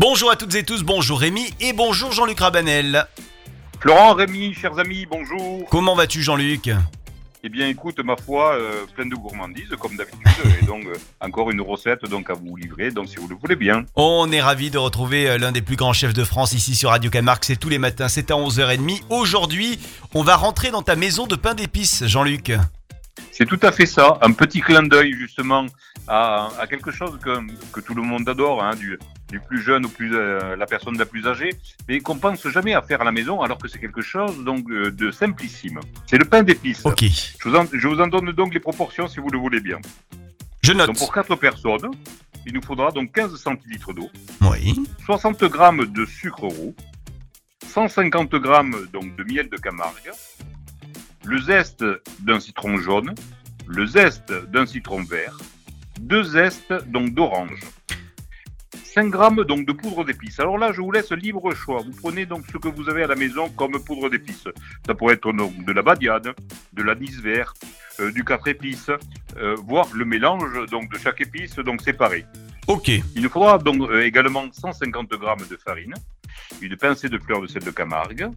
[0.00, 3.04] Bonjour à toutes et tous, bonjour Rémi et bonjour Jean-Luc Rabanel.
[3.80, 5.68] Florent, Rémi, chers amis, bonjour.
[5.70, 6.70] Comment vas-tu Jean-Luc?
[7.42, 11.50] Eh bien, écoute, ma foi, euh, plein de gourmandises, comme d'habitude, et donc euh, encore
[11.50, 13.86] une recette donc à vous livrer, donc si vous le voulez bien.
[13.96, 16.90] On est ravis de retrouver euh, l'un des plus grands chefs de France ici sur
[16.90, 19.00] Radio Camargue, c'est tous les matins, c'est à 11h30.
[19.10, 19.80] Aujourd'hui,
[20.14, 22.52] on va rentrer dans ta maison de pain d'épices, Jean-Luc.
[23.32, 25.66] C'est tout à fait ça, un petit clin d'œil justement
[26.08, 27.38] à, à quelque chose que,
[27.72, 28.98] que tout le monde adore, hein, du,
[29.30, 31.50] du plus jeune ou plus euh, la personne la plus âgée,
[31.88, 34.68] mais qu'on pense jamais à faire à la maison, alors que c'est quelque chose donc
[34.70, 35.78] euh, de simplissime.
[36.06, 36.84] C'est le pain d'épices.
[36.84, 39.60] Ok, Je vous, en, je vous en donne donc les proportions si vous le voulez
[39.60, 39.78] bien.
[40.62, 40.86] je note.
[40.88, 41.90] Donc pour 4 personnes,
[42.46, 44.08] il nous faudra donc 15 centilitres d'eau,
[44.40, 46.74] Oui, 60 grammes de sucre roux,
[47.66, 50.10] 150 grammes donc de miel de Camargue,
[51.28, 51.84] le zeste
[52.20, 53.14] d'un citron jaune,
[53.66, 55.36] le zeste d'un citron vert,
[56.00, 57.60] deux zestes donc d'orange,
[58.72, 60.40] 5 grammes donc de poudre d'épices.
[60.40, 61.82] Alors là, je vous laisse libre choix.
[61.84, 64.48] Vous prenez donc ce que vous avez à la maison comme poudre d'épices.
[64.86, 66.32] Ça pourrait être donc de la badiade,
[66.72, 67.52] de l'anis vert,
[68.00, 68.90] euh, du quatre épices,
[69.36, 72.24] euh, voire le mélange donc de chaque épice donc séparé.
[72.68, 72.88] ok.
[73.14, 75.94] Il nous faudra donc euh, également 150 grammes de farine,
[76.62, 78.28] une pincée de fleurs de sel de Camargue.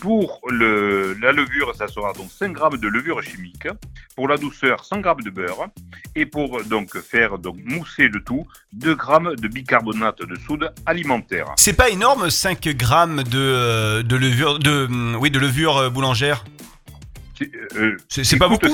[0.00, 3.68] Pour le, la levure, ça sera donc 5 grammes de levure chimique.
[4.14, 5.68] Pour la douceur, 100 grammes de beurre.
[6.14, 11.46] Et pour donc faire donc mousser le tout, 2 grammes de bicarbonate de soude alimentaire.
[11.56, 15.90] C'est pas énorme 5 grammes de, euh, de levure, de, hum, oui, de levure euh,
[15.90, 16.44] boulangère?
[17.38, 18.66] C'est euh, C'est pas beaucoup?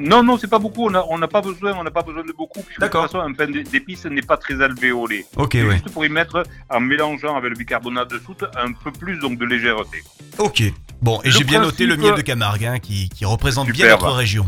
[0.00, 0.88] Non, non, c'est pas beaucoup.
[0.88, 2.60] On n'a pas besoin, on n'a pas besoin de beaucoup.
[2.62, 3.02] puisque De toute D'accord.
[3.02, 5.26] façon, un pain d'épices n'est pas très alvéolé.
[5.36, 5.72] Ok, C'est ouais.
[5.72, 9.38] Juste pour y mettre, en mélangeant avec le bicarbonate de soude, un peu plus donc
[9.38, 9.98] de légèreté.
[10.38, 10.62] Ok.
[11.02, 14.02] Bon, et j'ai bien noté le miel de Camargue hein, qui, qui représente bien Superbe.
[14.02, 14.46] notre région.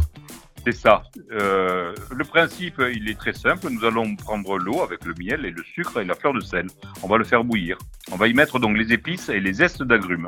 [0.65, 1.03] C'est ça.
[1.33, 3.67] Euh, le principe, il est très simple.
[3.71, 6.67] Nous allons prendre l'eau avec le miel et le sucre et la fleur de sel.
[7.03, 7.77] On va le faire bouillir.
[8.12, 10.27] On va y mettre donc les épices et les zestes d'agrumes.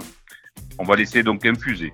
[0.79, 1.93] On va laisser donc infuser.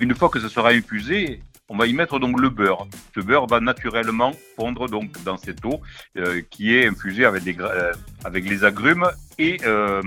[0.00, 2.86] Une fois que ce sera infusé, on va y mettre donc le beurre.
[3.14, 5.80] Ce beurre va naturellement fondre dans cette eau
[6.16, 7.92] euh, qui est infusée avec, euh,
[8.34, 9.08] les agrumes
[9.38, 10.02] et, euh,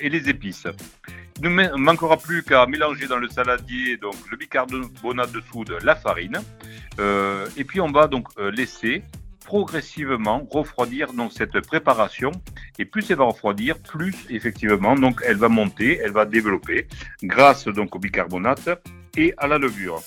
[0.00, 0.66] et les épices.
[1.38, 5.76] Il ne ma- manquera plus qu'à mélanger dans le saladier donc le bicarbonate de soude,
[5.82, 6.38] la farine,
[7.56, 9.02] et puis on va donc laisser
[9.44, 12.32] progressivement refroidir donc cette préparation.
[12.78, 16.88] Et plus elle va refroidir, plus effectivement donc elle va monter, elle va développer
[17.22, 18.68] grâce donc au bicarbonate
[19.16, 20.00] et à la levure.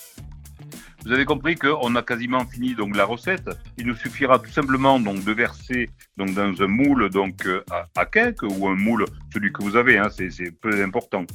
[1.10, 3.50] Vous avez compris qu'on a quasiment fini donc la recette.
[3.80, 7.88] Il nous suffira tout simplement donc de verser donc dans un moule donc euh, à,
[8.00, 11.26] à cake ou un moule celui que vous avez, hein, c'est c'est peu important.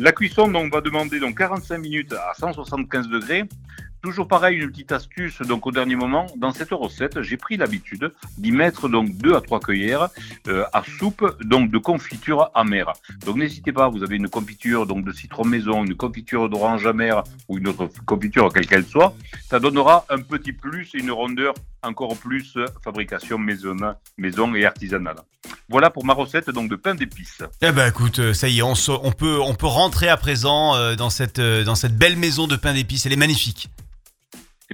[0.00, 3.44] La cuisson donc va demander donc 45 minutes à 175 degrés.
[4.04, 8.12] Toujours pareil, une petite astuce donc au dernier moment dans cette recette, j'ai pris l'habitude
[8.36, 10.08] d'y mettre donc deux à trois cuillères
[10.46, 12.92] euh, à soupe donc de confiture amère.
[13.24, 17.22] Donc n'hésitez pas, vous avez une confiture donc de citron maison, une confiture d'orange amère
[17.48, 19.14] ou une autre confiture quelle qu'elle soit,
[19.48, 23.74] ça donnera un petit plus et une rondeur encore plus euh, fabrication maison,
[24.18, 25.16] maison et artisanale.
[25.70, 27.42] Voilà pour ma recette donc de pain d'épices.
[27.62, 30.94] Eh ben écoute, euh, ça y est, on, on peut, on peut rentrer à présent
[30.94, 33.06] dans, cette, dans cette belle maison de pain d'épices.
[33.06, 33.70] Elle est magnifique.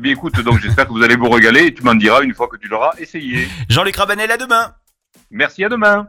[0.01, 2.33] Eh bien écoute, donc j'espère que vous allez vous régaler et tu m'en diras une
[2.33, 3.47] fois que tu l'auras essayé.
[3.69, 4.75] Jean-Luc Rabanel, à demain
[5.31, 6.09] Merci à demain.